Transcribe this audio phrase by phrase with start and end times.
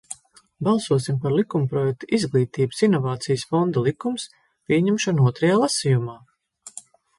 [0.67, 4.27] "Balsosim par likumprojekta "Izglītības inovācijas fonda likums"
[4.73, 6.19] pieņemšanu otrajā lasījumā!"